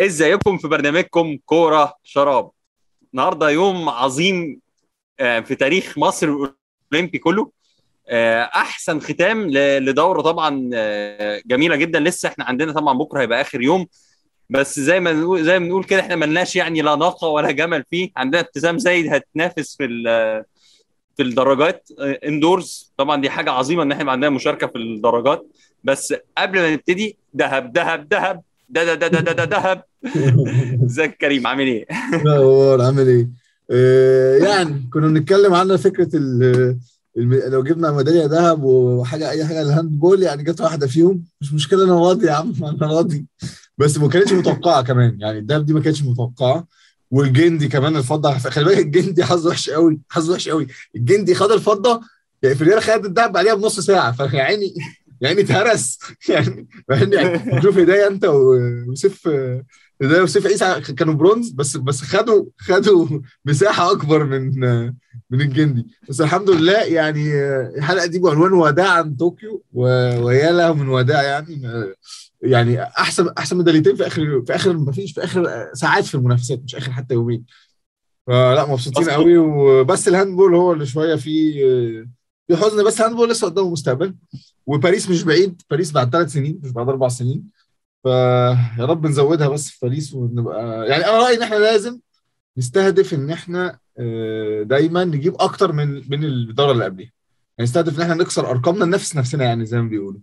[0.00, 2.50] ازيكم في برنامجكم كورة شراب؟
[3.12, 4.60] النهارده يوم عظيم
[5.20, 6.28] آه، في تاريخ مصر
[6.92, 7.50] الأولمبي كله.
[8.08, 12.00] آه، أحسن ختام لدورة طبعا آه، جميلة جدا.
[12.00, 13.86] لسه إحنا عندنا طبعا بكرة هيبقى آخر يوم.
[14.50, 17.84] بس زي ما نقول زي ما بنقول كده إحنا ملناش يعني لا ناقه ولا جمل
[17.90, 18.10] فيه.
[18.16, 19.86] عندنا ابتسام زايد هتنافس في
[21.16, 25.46] في الدراجات اندورز طبعا دي حاجة عظيمة إن إحنا عندنا مشاركة في الدراجات
[25.84, 28.42] بس قبل ما نبتدي دهب دهب دهب.
[28.70, 29.82] ده ده ده ده ده دهب
[30.84, 33.28] ازيك كريم عامل إيه؟ أخبار عامل إيه؟
[33.70, 36.08] آه، يعني كنا بنتكلم عنها فكرة
[37.16, 41.24] لو جبنا ميدالية ذهب وحاجة أي حاجة ال handball يعني جت واحدة فيهم.
[41.40, 43.26] مش مشكلة أنا راضي يا عم أنا راضي.
[43.78, 46.66] بس ما كانتش متوقعة كمان يعني الذهب دي ما كانتش متوقعة.
[47.10, 50.66] والجندي كمان الفضة خلي بالك الجندي حظ وحش قوي حظ وحش قوي.
[50.96, 52.00] الجندي خد الفضة
[52.42, 54.12] يعني فريال خد الذهب بعديها بنص ساعة.
[54.12, 54.74] فيا عيني.
[55.20, 55.98] يعني اتهرس.
[56.28, 58.24] يعني يعني شوف هداية أنت
[58.88, 59.28] وسيف
[60.02, 63.08] هداية وسيف عيسى كانوا برونز بس بس خدوا خدوا
[63.44, 64.60] مساحة أكبر من
[65.30, 65.86] من الجندي.
[66.08, 67.32] بس الحمد لله يعني
[67.78, 71.62] الحلقة دي بعنوان وداعا طوكيو و- ويا له من وداع يعني
[72.42, 76.60] يعني أحسن أحسن ميداليتين في آخر في آخر ما فيش في آخر ساعات في المنافسات
[76.64, 77.44] مش آخر حتى يومين.
[78.26, 79.10] فلا مبسوطين.
[79.10, 81.64] قوي وبس ال handball هو اللي شوية فيه
[82.50, 84.14] في حزن بس ال handball لسه قدامه مستقبل.
[84.66, 87.50] وباريس مش بعيد باريس بعد ثلاث سنين مش بعد أربع سنين.
[88.02, 92.00] فيا رب نزودها بس في باريس ونبقى يعني أنا رأيي إن إحنا لازم
[92.56, 97.10] نستهدف إن إحنا آه، دايما نجيب أكتر من من الدورة اللي قبلها
[97.58, 100.20] يعني نستهدف إن إحنا نكسر أرقامنا ننافس نفسنا يعني زي ما بيقولوا.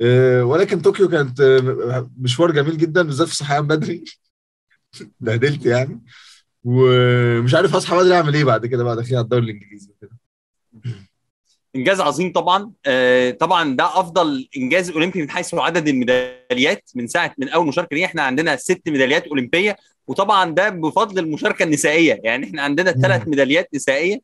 [0.00, 4.04] آه، ولكن طوكيو كانت آه، مشوار جميل جدا بالذات في صحيان بدري.
[5.20, 6.02] بهدلت يعني.
[6.64, 10.23] ومش عارف اصحى بدري أعمل إيه بعد كده بعد أخيرا الدوري الإنجليزي وكده.
[11.76, 12.70] إنجاز عظيم طبعا.
[12.86, 17.94] آه، طبعا ده أفضل إنجاز أولمبي من حيث عدد الميداليات من ساعة من أول مشاركة
[17.96, 18.04] ليه.
[18.04, 22.20] إحنا عندنا ست ميداليات أولمبية وطبعا ده بفضل المشاركة النسائية.
[22.24, 23.28] يعني إحنا عندنا ثلاث.
[23.28, 24.20] ميداليات نسائية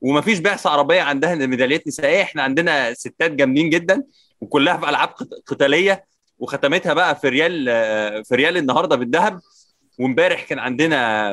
[0.00, 2.22] ومفيش بعثة عربية عندها ميداليات نسائية.
[2.22, 4.02] إحنا عندنا ستات جامدين جدا
[4.40, 6.04] وكلها في ألعاب قت- قتالية.
[6.38, 9.40] وختمتها بقى فريال آه، فريال النهارده بالذهب.
[9.98, 11.28] وإمبارح كان عندنا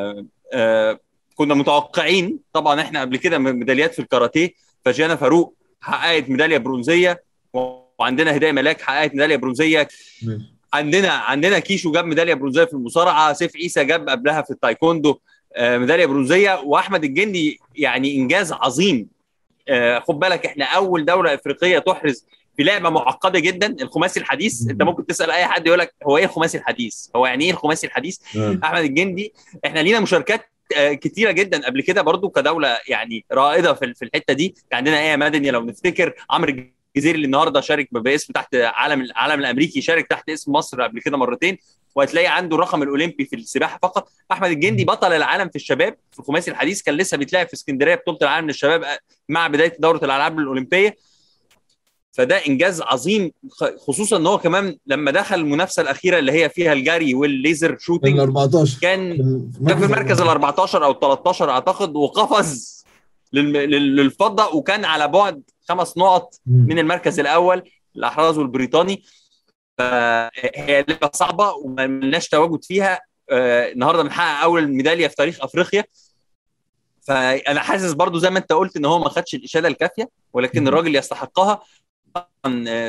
[0.54, 1.00] آه،
[1.36, 2.40] كنا متوقعين.
[2.54, 4.66] طبعا إحنا قبل كده ميداليات في الكاراتيه.
[4.86, 7.24] فجيانا فاروق حققت ميدالية برونزية
[7.54, 9.88] وعندنا هداية ملاك حققت ميدالية برونزية.
[10.74, 15.20] عندنا عندنا كيشو جاب ميدالية برونزية في المصارعة سيف عيسى جاب قبلها في التايكوندو
[15.56, 16.60] آه، ميدالية برونزية.
[16.60, 19.08] وأحمد الجندي يعني إنجاز عظيم.
[19.70, 22.26] آه، خد بالك إحنا أول دولة إفريقية تحرز
[22.58, 24.70] في لعبة معقدة جدا الخماسي الحديث.
[24.70, 27.88] أنت ممكن تسأل أي حد يقول لك هو إيه الخماسي الحديث؟ هو يعني إيه الخماسي
[27.88, 28.18] الحديث.
[28.64, 29.34] أحمد الجندي.
[29.66, 34.56] إحنا لينا مشاركات كتيرة جدا قبل كده برضو كدولة يعني رائدة في في الحتة دي.
[34.74, 36.50] عندنا إيه مدني؟ لو نفتكر عمرو
[36.96, 41.18] الجزيري اللي النهارده شارك باسم تحت عالم العالم الأمريكي شارك تحت اسم مصر قبل كده
[41.18, 41.58] مرتين
[41.96, 44.10] وهتلاقي عنده الرقم الأولمبي في السباحة فقط.
[44.32, 48.18] أحمد الجندي بطل العالم في الشباب في الخماسي الحديث كان لسه بيتلعب في اسكندرية بطولة
[48.22, 49.00] العالم للشباب آه،
[49.30, 50.96] مع بداية دورة الألعاب الأولمبية.
[52.16, 53.32] فده إنجاز عظيم
[53.88, 58.20] خصوصا إن هو كمان لما دخل المنافسة الأخيرة اللي هي فيها الجري والليزر ال شوتنج
[58.20, 59.18] 14 كان
[59.68, 62.86] كان في المركز ال 14 أو 13 أعتقد وقفز
[63.34, 67.64] للفضة وكان على بعد خمس نقط من المركز الأول
[67.96, 69.04] اللي احرزه البريطاني
[69.78, 73.02] فهي لعبة صعبة وما لناش تواجد فيها.
[73.30, 75.84] آه، النهارده بنحقق أول ميدالية في تاريخ أفريقيا.
[77.02, 80.68] فأنا حاسس برضو زي ما أنت قلت إن هو ما خدش الإشادة الكافية ولكن.
[80.68, 81.60] الراجل يستحقها.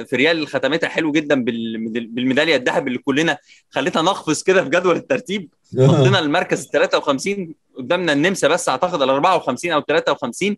[0.05, 3.39] في ريال ختمتها حلو جدا بال- بالميدالية الذهب اللي كلنا
[3.71, 5.55] خلتنا نقفز كده في جدول الترتيب.
[5.75, 10.57] نطينا المركز ال 53 قدامنا النمسا بس أعتقد ال 54 أو 53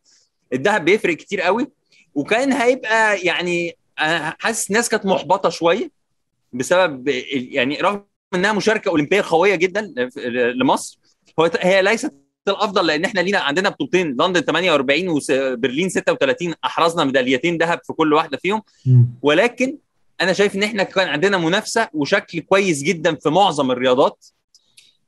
[0.53, 1.69] الذهب بيفرق كتير قوي
[2.15, 5.91] وكان هيبقى يعني أنا حاسس الناس كانت محبطة شوية
[6.53, 8.05] بسبب يعني رغم
[8.35, 9.95] إنها مشاركة أولمبية قوية جدا
[10.55, 10.99] لمصر
[11.41, 12.13] هو هي ليست
[12.49, 18.13] الافضل لأن إحنا لينا عندنا بطولتين لندن 48 وبرلين 36 احرزنا ميداليتين ذهب في كل
[18.13, 18.63] واحدة فيهم
[19.23, 19.77] ولكن
[20.21, 24.27] أنا شايف ان إحنا كان عندنا منافسة وشكل كويس جدا في معظم الرياضات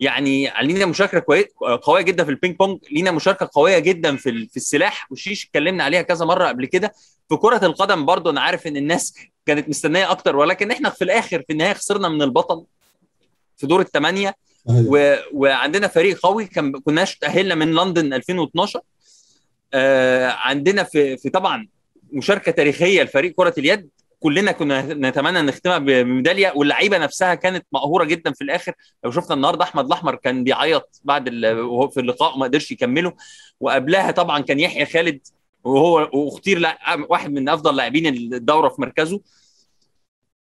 [0.00, 1.44] يعني لينا مشاركة.
[1.82, 4.46] قوية جدا في ال ping pong لينا مشاركة قوية جدا في.
[4.48, 6.92] في السلاح والشيش اتكلمنا عليها كذا مرة قبل كده
[7.28, 9.14] في كرة القدم برضو أنا عارف إن الناس
[9.46, 12.64] كانت مستنية أكتر ولكن إحنا في الآخر في النهاية خسرنا من البطل
[13.56, 14.34] في دور الثمانيه
[14.66, 15.16] و...
[15.32, 18.80] وعندنا فريق قوي كان كناش تأهلنا من لندن 2012
[19.74, 21.68] آه عندنا في في طبعا
[22.12, 23.88] مشاركة تاريخية لفريق كرة اليد.
[24.20, 26.52] كلنا كنا نتمنى نختمها بميدالية.
[26.56, 28.72] واللعيبة نفسها كانت مقهورة جدا في الآخر.
[29.04, 31.44] لو شفنا النهارده أحمد الأحمر كان بيعيط بعد.
[31.44, 33.12] وهو في اللقاء وما قدرش يكمله.
[33.60, 35.20] وقبلها طبعا كان يحيى خالد
[35.64, 36.76] وهو وأختير.
[37.08, 39.20] واحد من أفضل لاعبين الدورة في مركزه.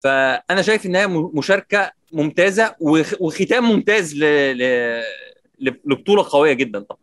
[0.04, 4.20] فأنا شايف إن هي مشاركة ممتازة وخ- وختام ممتاز ل...
[4.58, 5.02] ل...
[5.86, 6.98] لبطولة قوية جدا طبعا.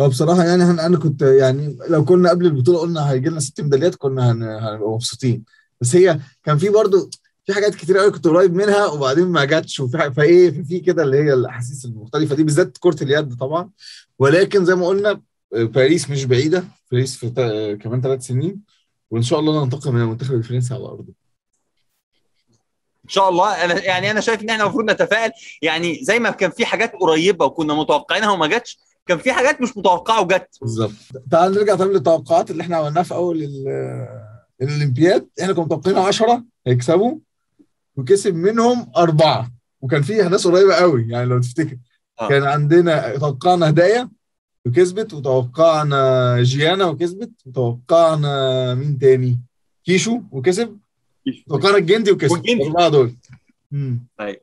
[0.00, 3.94] هو بصراحة يعني أنا كنت يعني لو كنا قبل البطولة قلنا هيجي لنا ست ميداليات
[3.94, 5.44] كنا هن- هنبقى مبسوطين.
[5.80, 7.10] بس هي كان في برضو
[7.46, 11.16] في حاجات كتير قوي كنت قريب منها وبعدين ما جاتش وفي فإيه ففي كده اللي
[11.16, 13.70] هي الأحاسيس المختلفة دي بالذات كرة اليد طبعا.
[14.18, 15.20] ولكن زي ما قلنا
[15.52, 18.60] باريس مش بعيدة باريس في تا- كمان ثلاث سنين.
[19.10, 21.12] وإن شاء الله ننتقم من المنتخب الفرنسي على أرضه.
[23.08, 23.64] إن شاء الله.
[23.64, 25.30] أنا يعني أنا شايف إن إحنا المفروض نتفائل.
[25.62, 29.76] يعني زي ما كان في حاجات قريبة وكنا متوقعينها وما جاتش كان في حاجات مش
[29.76, 30.48] متوقعة وجت.
[30.60, 30.92] بالظبط.
[31.30, 34.08] تعال نرجع طيب للتوقعات اللي إحنا عملناها في أول ال-
[34.62, 35.28] الأولمبياد.
[35.40, 37.14] إحنا كنا متوقعين 10 هيكسبوا
[37.96, 39.50] وكسب منهم أربعة.
[39.80, 41.76] وكان في ناس قريبة قوي يعني لو تفتكر.
[42.20, 42.28] آه.
[42.28, 44.08] كان عندنا توقعنا هدايا
[44.66, 49.40] وكسبت وتوقعنا جيانا وكسبت وتوقعنا مين تاني؟
[49.84, 50.78] كيشو وكسب.
[51.48, 52.62] توقعنا الجندي وكسب والجندي.
[52.62, 53.14] الاربعه دول.
[54.20, 54.40] أيوة.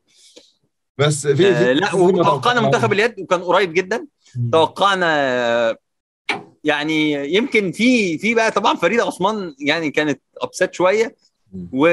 [0.97, 4.05] بس في, آه لا وتوقعنا منتخب اليد وكان قريب جدا.
[4.51, 5.77] توقعنا
[6.63, 11.15] يعني يمكن في في بقى طبعا فريده عثمان يعني كانت ابسات شوية.
[11.73, 11.87] و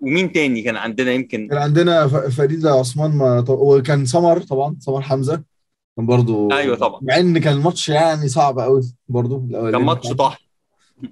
[0.00, 4.76] ومين تاني كان عندنا يمكن كان عندنا ف- فريدة عثمان ما ط- وكان سمر طبعا
[4.80, 5.42] سمر حمزة
[5.96, 7.00] كان برضو أيوة طبعا.
[7.02, 10.08] مع إن كان الماتش يعني صعب قوي برضو كان ماتش.
[10.12, 10.38] طاح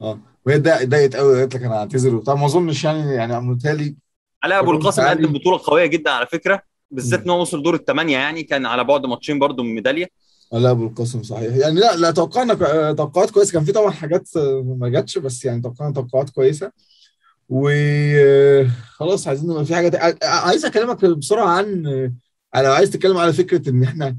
[0.02, 2.34] آه وهي اتضايقت قوي قالت لك أنا هعتذر وبتاع.
[2.34, 3.96] ما اظنش يعني يعني متهيألي
[4.44, 5.02] علاء أبو القاسم.
[5.02, 7.22] قدم بطولة قوية جدا على فكرة بالذات.
[7.22, 10.06] إن هو وصل دور الثمانيه يعني كان على بعد ماتشين برضو من ميدالية.
[10.52, 11.56] لا أبو القاسم صحيح.
[11.56, 13.52] يعني لا لا توقعنا توقعات كويسة.
[13.52, 14.28] كان في طبعا حاجات
[14.64, 16.72] ما جاتش بس يعني توقعنا توقعات كويسة.
[17.48, 21.82] وخلاص عايزين نبقى في حاجة عايز أكلمك بسرعة عن
[22.56, 24.16] لو عايز تتكلم على فكرة إن إحنا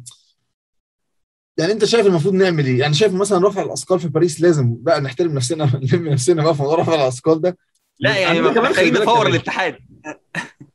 [1.57, 5.01] يعني انت شايف المفروض نعمل إيه؟ يعني شايف مثلا رفع الأثقال في باريس لازم بقى
[5.01, 7.57] نحترم نفسنا نلم نفسنا بقى في موضوع رفع الأثقال ده؟
[7.99, 9.27] لا يعني كمان محتاجين خلي بالك نفور كمان.
[9.33, 9.75] الاتحاد.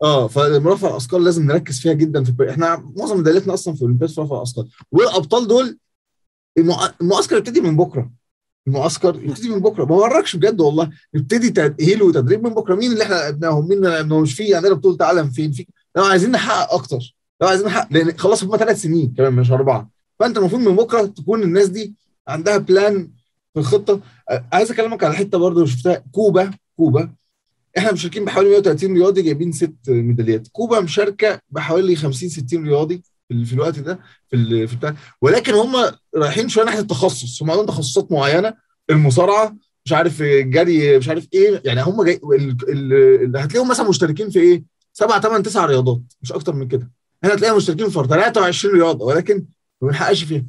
[0.03, 4.21] آه فرفع الأثقال لازم نركز فيها جدا في إحنا معظم ميدالياتنا أصلا في الاولمبياد في
[4.21, 4.69] رفع الأثقال.
[4.93, 5.79] والأبطال دول
[6.59, 8.11] المع- المعسكر يبتدي من بكرة.
[8.67, 9.85] المعسكر يبتدي من بكرة.
[9.85, 10.91] ما وركش بجد والله.
[11.15, 12.75] يبتدي تاهيل وتدريب من بكرة.
[12.75, 16.05] مين اللي إحنا لعبناهم مين اللي ما لعبناهمش في عندنا بطوله عالم فين؟ في لو
[16.05, 17.17] عايزين نحقق أكتر.
[17.41, 19.91] لو عايزين نحقق لأن خلاص هم ثلاث سنين كمان مش أربعة.
[20.23, 21.95] فانت المفروض من بكره تكون الناس دي
[22.29, 23.11] عندها plan
[23.55, 24.01] في الخطة.
[24.53, 26.05] عايز أكلمك على حتة برضه شفتها.
[26.13, 27.13] كوبا كوبا.
[27.79, 30.49] إحنا مشاركين بحوالي 130 رياضي جايبين ست ميداليات.
[30.49, 33.03] كوبا مشاركة بحوالي 50 60 رياضي
[33.45, 33.99] في الوقت ده
[34.31, 34.95] في في بتاع.
[35.23, 35.73] ولكن هم
[36.17, 37.43] رايحين شوية ناحية التخصص.
[37.43, 38.55] هم عندهم تخصصات معينة.
[38.91, 41.63] المصارعة مش عارف الجري مش عارف إيه.
[41.65, 42.21] يعني هم جاي
[43.37, 46.91] هتلاقيهم مثلا مشتركين في إيه؟ سبعة ثمان تسع رياضات مش أكتر من كده.
[47.25, 49.05] إحنا هتلاقيهم مشتركين في 23 رياضة.
[49.05, 49.45] ولكن
[49.83, 50.45] ما بنحققش فيها.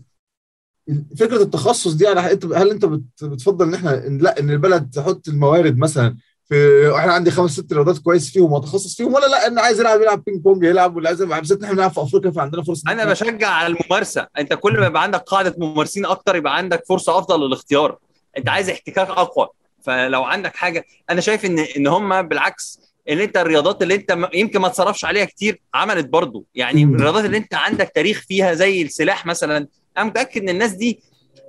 [1.19, 4.89] فكرة التخصص دي على انت هل انت بت- بتفضل ان إحنا إن لا إن البلد
[4.89, 6.55] تحط الموارد مثلا في
[6.97, 10.23] إحنا عندي خمس ست رياضات كويس فيهم واتخصص فيهم ولا لا إن عايز يلعب يلعب
[10.23, 13.47] ping pong يلعب واللي عايز يلعب بالذات إحنا بنلعب في أفريقيا فعندنا فرصة أنا بشجع
[13.49, 14.27] على الممارسة.
[14.37, 17.97] أنت كل ما يبقى عندك قاعدة ممارسين أكتر يبقى عندك فرصة أفضل للاختيار.
[18.37, 19.47] أنت عايز احتكاك أقوى.
[19.83, 22.79] فلو عندك حاجة أنا شايف ان إن هم بالعكس
[23.09, 26.45] ان انت الرياضات اللي انت يمكن ما تصرفش عليها كتير عملت برضو.
[26.55, 26.83] يعني.
[26.83, 29.67] الرياضات اللي انت عندك تاريخ فيها زي السلاح مثلا
[29.97, 30.99] أنا متأكد إن الناس دي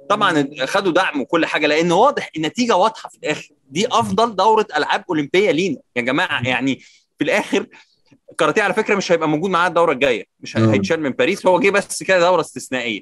[0.08, 3.48] طبعا خدوا دعم وكل حاجة لأن واضح النتيجة واضحة في الآخر.
[3.70, 6.46] دي أفضل دورة ألعاب أولمبية لينا يا جماعة.
[6.48, 6.78] يعني
[7.18, 7.66] في الآخر
[8.30, 10.24] الكاراتيه على فكرة مش هيبقى موجود معاه الدورة الجاية.
[10.40, 10.56] مش.
[10.56, 13.00] هيتشال من باريس هو جه بس كده دورة استثنائية.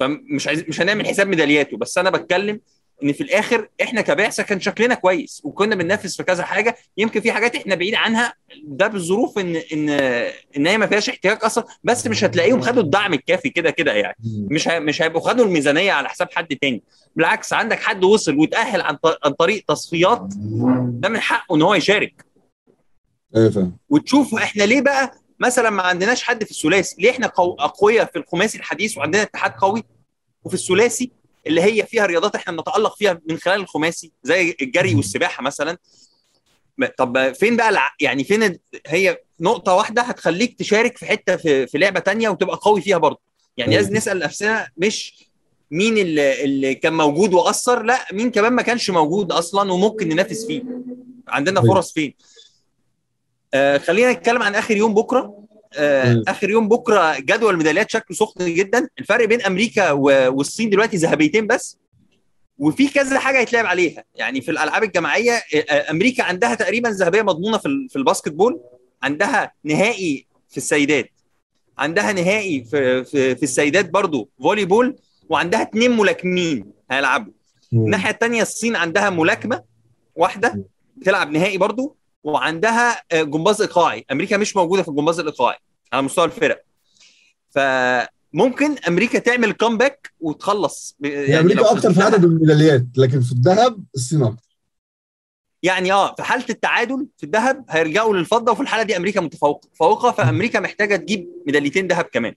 [0.00, 1.76] فمش عايز مش هنعمل حساب ميدالياته.
[1.76, 2.60] بس أنا بتكلم
[3.02, 6.76] ان في الآخر إحنا كبعثه كان شكلنا كويس وكنا بننافس في كذا حاجة.
[6.98, 9.88] يمكن في حاجات إحنا بعيد عنها ده بالظروف ان ان
[10.56, 14.16] ان هي ما فيهاش احتياج أصلا بس مش هتلاقيهم خدوا الدعم الكافي كده كده يعني.
[14.50, 16.82] مش مش هيبقوا خدوا الميزانية على حساب حد تاني.
[17.16, 18.96] بالعكس عندك حد وصل وتاهل عن
[19.38, 20.22] طريق تصفيات
[21.00, 22.24] ده من حقه إن هو يشارك.
[23.36, 23.76] أيوه فاهم.
[23.88, 27.54] وتشوف إحنا ليه بقى مثلا ما عندناش حد في الثلاثي؟ ليه إحنا قو...
[27.54, 29.84] أقوياء في الخماسي الحديث وعندنا اتحاد قوي؟
[30.44, 31.10] وفي الثلاثي
[31.46, 35.78] اللي هي فيها رياضات إحنا بنتألق فيها من خلال الخماسي زي الجري والسباحة مثلا
[36.98, 37.92] طب فين بقى الع...
[38.00, 42.80] يعني فين هي نقطة واحدة هتخليك تشارك في حتة في, في لعبة تانية وتبقى قوي
[42.82, 43.20] فيها برضه
[43.56, 43.74] يعني.
[43.76, 45.24] لازم نسأل نفسنا مش
[45.70, 50.46] مين اللي, اللي كان موجود وأثر لا مين كمان ما كانش موجود أصلا وممكن ننافس
[50.46, 50.62] فيه
[51.28, 51.60] عندنا.
[51.62, 52.14] فرص فين
[53.54, 55.42] آه خلينا نتكلم عن آخر يوم بكرة.
[56.28, 58.88] آخر يوم بكرة جدول الميداليات شكله سخن جدا.
[58.98, 61.78] الفرق بين أمريكا والصين دلوقتي ذهبيتين بس
[62.58, 64.04] وفي كذا حاجة هيتلعب عليها.
[64.14, 68.60] يعني في الألعاب الجماعية آه، آه، أمريكا عندها تقريبا ذهبية مضمونة في في الباسكت بول
[69.02, 71.10] عندها نهائي في السيدات.
[71.78, 74.96] عندها نهائي في في, في السيدات برضو volleyball
[75.28, 77.32] وعندها اثنين ملاكمين هيلعبوا.
[77.72, 79.62] الناحية الثانية الصين عندها ملاكمة
[80.16, 80.64] واحدة
[80.96, 81.96] بتلعب نهائي برضو.
[82.24, 84.04] وعندها آه، جمباز إيقاعي.
[84.12, 85.58] أمريكا مش موجودة في الجمباز الإيقاعي
[85.92, 86.62] على مستوى الفرق.
[87.50, 90.96] فممكن أمريكا تعمل comeback وتخلص.
[91.00, 94.42] يعني أمريكا أكتر في عدد الميداليات لكن في الذهب الصين أكتر.
[95.62, 100.10] يعني آه في حالة التعادل في الذهب هيرجعوا للفضة وفي الحالة دي أمريكا متفوقة.
[100.12, 102.34] فأمريكا محتاجة تجيب ميداليتين ذهب كمان.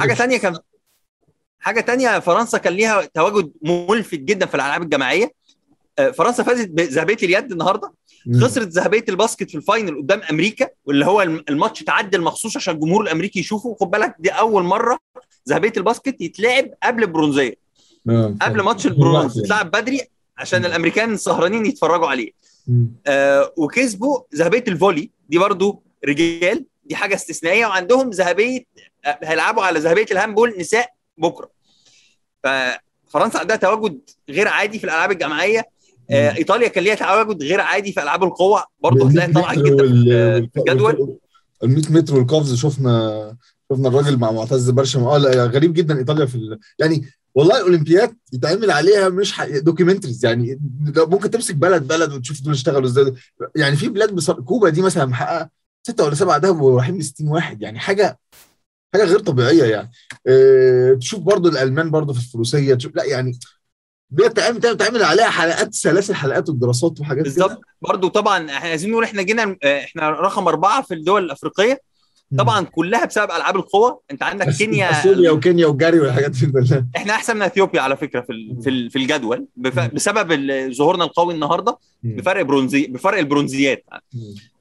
[0.00, 0.14] حاجة.
[0.14, 0.58] تانية كان
[1.58, 5.32] حاجة تانية فرنسا كان ليها تواجد ملفت جدا في الألعاب الجماعية.
[5.98, 7.92] فرنسا فازت بذهبيه اليد النهارده.
[8.42, 12.56] خسرت ذهبية ال basket في ال final قدام أمريكا واللي هو الم- الماتش اتعدل مخصوص
[12.56, 14.98] عشان الجمهور الأمريكي يشوفه خد بالك دي أول مرة
[15.48, 17.54] ذهبية ال basket يتلعب قبل البرونزية
[18.10, 18.34] آه.
[18.42, 18.96] قبل ماتش يعني.
[18.96, 20.00] البرونز اتلعب بدري
[20.38, 20.64] عشان.
[20.64, 22.30] الأمريكان سهرانين يتفرجوا عليه.
[23.06, 28.60] آه وكسبوا ذهبية ال volley دي برضو رجال دي حاجة استثنائية وعندهم ذهبية
[29.04, 31.50] آه، هيلعبوا على ذهبية ال handball نساء بكرة
[32.42, 35.73] ففرنسا عندها تواجد غير عادي في الألعاب الجماعية
[36.10, 36.36] آه.
[36.36, 40.60] إيطاليا كان ليها تواجد غير عادي في ألعاب القوى برضه هتلاقي طالعه متر جدا في
[40.60, 41.18] الجدول.
[41.64, 43.36] ال 100 متر والقفز شفنا
[43.72, 46.58] شفنا الراجل مع معتز برشم آه لا غريب جدا إيطاليا في ال...
[46.78, 49.44] يعني والله الأولمبياد يتعمل عليها مش ح...
[49.46, 50.60] documentaries يعني
[50.96, 53.14] ممكن تمسك بلد بلد وتشوف دول اشتغلوا إزاي.
[53.56, 54.30] يعني في بلاد بص...
[54.30, 55.48] كوبا دي مثلا محققة
[55.86, 58.18] ستة ولا سبعة دهب ورايحين ب 60 واحد يعني حاجة
[58.94, 59.90] حاجة غير طبيعية يعني.
[60.26, 63.38] آه تشوف برضو الألمان برضو في الفروسية تشوف لا يعني
[64.10, 67.34] بتعمل بتعمل عليها حلقات سلاسل حلقات ودراسات وحاجات كده.
[67.34, 67.60] بالظبط.
[67.82, 71.80] برضه طبعا إحنا عايزين نقول إحنا جينا آه، إحنا رقم أربعة في الدول الأفريقية.
[72.38, 74.00] طبعا كلها بسبب ألعاب القوة.
[74.10, 76.86] أنت عندك كينيا اثيوبيا وكينيا والجري والحاجات دي كلها.
[76.96, 79.46] إحنا أحسن من إثيوبيا على فكرة في في في الجدول.
[79.92, 83.84] بسبب ظهورنا القوي النهارده بفرق برونزي بفرق البرونزيات.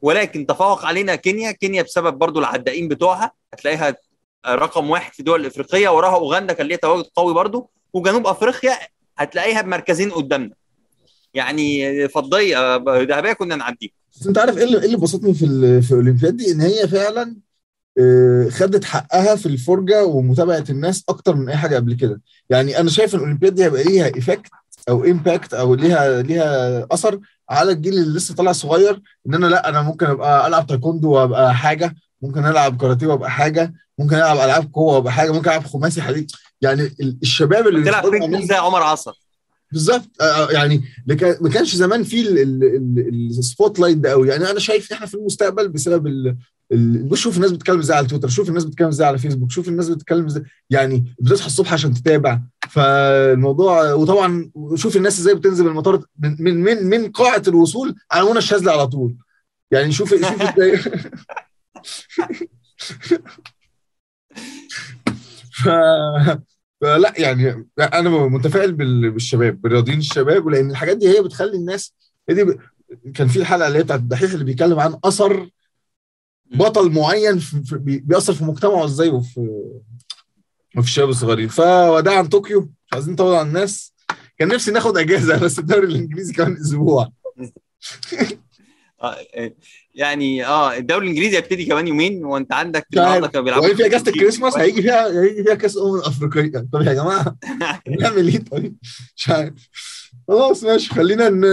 [0.02, 1.52] ولكن تفوق علينا كينيا.
[1.52, 3.32] كينيا بسبب برضو العدائين بتوعها.
[3.54, 3.96] هتلاقيها
[4.48, 5.90] رقم واحد في الدول الإفريقية.
[5.90, 7.70] وراها أوغندا كان ليها تواجد قوي برضو.
[7.94, 8.78] وجنوب أفريقيا
[9.18, 10.56] هتلاقيها بمركزين قدامنا.
[11.34, 13.92] يعني فضيه ذهبية كنا نعديها.
[14.16, 17.36] بس انت عارف إيه اللي, إيه اللي بسطني في في الأولمبياد دي؟ إن هي فعلا
[18.00, 22.22] آه، خدت حقها في الفرجة ومتابعة الناس أكتر من أي حاجة قبل كده.
[22.50, 24.52] يعني أنا شايف إن الأولمبياد دي هيبقى ليها effect
[24.90, 29.02] أو impact أو ليها ليها أثر على الجيل اللي لسه طالع صغير.
[29.28, 31.96] إن أنا لأ أنا ممكن أبقى ألعب تايكوندو وأبقى حاجة.
[32.22, 33.74] ممكن ألعب كاراتيه وأبقى حاجة.
[34.00, 35.32] ممكن ألعب ألعاب قوه وأبقى حاجة.
[35.32, 36.32] ممكن ألعب خماسي حديد.
[36.64, 39.12] يعني ال- الشباب اللي تلعب بيتفرجوا ping زي عمر عصر
[39.72, 40.22] بالظبط.
[40.22, 44.28] آه، يعني لك- ما كانش زمان في ال- ال- ال- ال spotlight ده قوي.
[44.30, 46.38] يعني أنا شايف إحنا في المستقبل بسبب ال
[46.72, 49.68] ال- بص شوف الناس بتتكلم إزاي على تويتر شوف الناس بتتكلم إزاي على فيسبوك شوف
[49.68, 52.40] الناس بتتكلم إزاي يعني بتصحى الصبح عشان تتابع.
[52.70, 58.38] فالموضوع وطبعا شوف الناس إزاي بتنزل المطار من من من, من قاعة الوصول على منى
[58.38, 59.16] الشاذلي على طول.
[59.72, 60.78] يعني شوف شوف إزاي
[65.64, 65.70] ف...
[66.84, 71.94] فلا يعني أنا متفائل بال- بالشباب بالرياضيين الشباب ولأن الحاجات دي هي بتخلي الناس
[72.30, 72.60] هي دي ب...
[73.14, 75.50] كان في الحلقة اللي هي بتاعت الدحيح اللي بيتكلم عن أثر
[76.52, 77.64] بطل معين في...
[77.64, 77.78] في...
[77.78, 79.40] بي- بيأثر في مجتمعه إزاي وفي
[80.78, 81.48] وفي الشباب الصغيرين.
[81.48, 83.94] فوداعا طوكيو مش عايزين نطول على الناس.
[84.38, 87.10] كان نفسي ناخد أجازة بس الدوري الإنجليزي كمان أسبوع.
[89.96, 92.88] يعني آه الدوري الإنجليزي هيبتدي كمان يومين وأنت عندك.
[92.94, 96.66] النهارده كانوا بيلعبوا في اجازه الكريسماس هيجي فيها هيجي فيها كأس أمم أفريقية.
[96.74, 97.36] طب يا جماعة
[98.02, 98.76] نعمل إيه؟ طيب
[99.16, 99.70] مش عارف.
[100.28, 100.90] خلاص ماشي.
[100.90, 101.44] خلينا ن...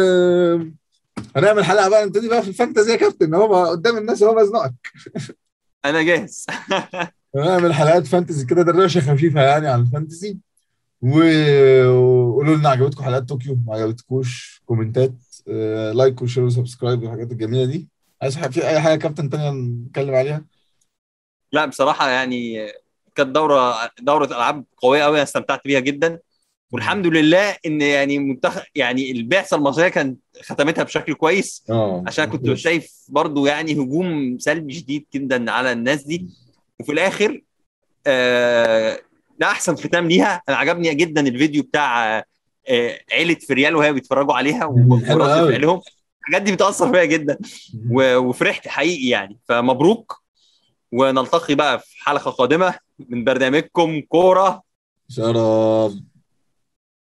[1.37, 3.35] هنعمل حلقة بقى نبتدي بقى في الفانتازي يا كابتن.
[3.35, 4.75] هو قدام الناس هو بزنقك.
[5.85, 6.47] أنا جاهز.
[7.37, 10.38] هنعمل حلقات fantasy كده دردشه خفيفه يعني عن ال fantasy
[11.02, 15.12] وقولوا لنا عجبتكم حلقات طوكيو ما عجبتكوش كومنتات
[15.49, 17.88] آه، like و share و subscribe والحاجات الجميلة دي.
[18.23, 20.45] عايز في أي حاجة كابتن تانية نتكلم عليها؟
[21.52, 22.73] لا بصراحة يعني
[23.14, 26.19] كانت دورة دورة ألعاب قوية قوي أنا استمتعت بيها جدا.
[26.73, 31.64] والحمد لله إن يعني منتخب يعني البعثة المصرية كانت ختمتها بشكل كويس.
[31.71, 36.26] آه عشان كنت شايف برضو يعني هجوم سلبي شديد جدا على الناس دي.
[36.80, 37.42] وفي الآخر
[38.07, 39.00] آه
[39.40, 40.42] ده أحسن ختام ليها.
[40.49, 42.18] أنا عجبني جدا الفيديو بتاع
[42.68, 45.52] آه عيلة فريال وهي بيتفرجوا عليها ورد قوي.
[45.52, 45.80] فعلهم
[46.20, 47.38] الحاجات دي بتأثر فيا جدا.
[47.90, 49.38] وفرحت حقيقي يعني.
[49.49, 50.20] فمبروك.
[50.92, 52.75] ونلتقي بقى في حلقة قادمة
[53.09, 54.62] من برنامجكم كورة.
[55.09, 55.92] شرف.